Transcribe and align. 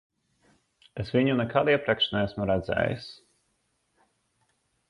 Es 1.03 1.11
viņu 1.15 1.35
nekad 1.41 1.69
iepriekš 1.75 2.09
neesmu 2.15 2.49
redzējis. 2.53 3.07